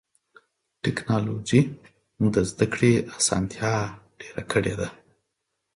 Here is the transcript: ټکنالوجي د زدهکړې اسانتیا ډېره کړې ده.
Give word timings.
ټکنالوجي 0.83 1.61
د 2.33 2.35
زدهکړې 2.49 2.93
اسانتیا 3.17 3.73
ډېره 4.19 4.43
کړې 4.51 4.73
ده. 4.79 4.87